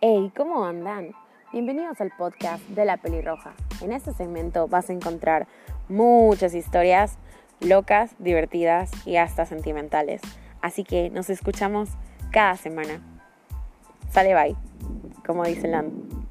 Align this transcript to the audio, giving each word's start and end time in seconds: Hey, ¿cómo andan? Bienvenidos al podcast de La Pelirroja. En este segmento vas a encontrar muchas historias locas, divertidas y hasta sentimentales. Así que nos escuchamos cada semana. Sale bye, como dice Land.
Hey, 0.00 0.32
¿cómo 0.36 0.64
andan? 0.64 1.12
Bienvenidos 1.52 2.00
al 2.00 2.10
podcast 2.10 2.62
de 2.68 2.84
La 2.84 2.96
Pelirroja. 2.96 3.54
En 3.80 3.92
este 3.92 4.12
segmento 4.12 4.68
vas 4.68 4.90
a 4.90 4.92
encontrar 4.92 5.46
muchas 5.88 6.54
historias 6.54 7.16
locas, 7.60 8.14
divertidas 8.18 8.90
y 9.06 9.16
hasta 9.16 9.46
sentimentales. 9.46 10.20
Así 10.60 10.84
que 10.84 11.10
nos 11.10 11.30
escuchamos 11.30 11.90
cada 12.32 12.56
semana. 12.56 13.00
Sale 14.10 14.34
bye, 14.34 14.56
como 15.24 15.44
dice 15.44 15.68
Land. 15.68 16.23